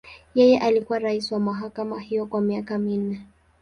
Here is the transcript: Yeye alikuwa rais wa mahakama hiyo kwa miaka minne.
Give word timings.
Yeye 0.35 0.59
alikuwa 0.59 0.99
rais 0.99 1.31
wa 1.31 1.39
mahakama 1.39 1.99
hiyo 2.01 2.25
kwa 2.25 2.41
miaka 2.41 2.77
minne. 2.77 3.21